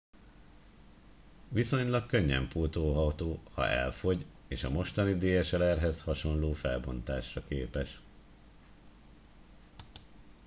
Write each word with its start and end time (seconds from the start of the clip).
viszonylag 1.49 2.05
könnyen 2.05 2.47
pótolható 2.47 3.39
ha 3.53 3.67
elfogy 3.67 4.25
és 4.47 4.63
a 4.63 4.69
mostani 4.69 5.13
dslr 5.17 5.77
hez 5.77 6.03
hasonló 6.03 6.51
felbontásra 6.53 7.43
képes 7.43 7.99